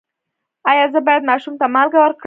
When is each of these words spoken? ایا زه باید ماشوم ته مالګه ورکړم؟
ایا 0.71 0.85
زه 0.93 0.99
باید 1.07 1.23
ماشوم 1.31 1.53
ته 1.59 1.65
مالګه 1.75 1.99
ورکړم؟ 2.01 2.19